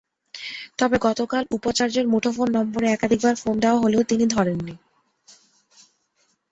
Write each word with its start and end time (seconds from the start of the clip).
তবে 0.79 0.95
গতকাল 1.01 1.43
উপাচার্যের 1.51 2.05
মুঠোফোন 2.07 2.47
নম্বরে 2.51 2.87
একাধিকবার 2.89 3.35
ফোন 3.35 3.55
দেওয়া 3.59 3.81
হলেও 3.83 4.03
তিনি 4.03 4.25
ধরেননি। 4.27 4.75